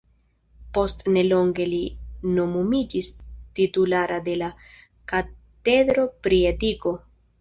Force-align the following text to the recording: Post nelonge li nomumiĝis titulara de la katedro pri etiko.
Post 0.75 1.03
nelonge 1.17 1.67
li 1.73 1.81
nomumiĝis 2.39 3.11
titulara 3.59 4.19
de 4.29 4.35
la 4.43 4.49
katedro 5.13 6.07
pri 6.27 6.41
etiko. 6.55 6.95